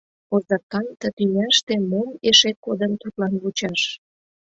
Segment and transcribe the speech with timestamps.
[0.35, 3.81] Озыркан ты тӱняште мом эше кодын тудлан вучаш?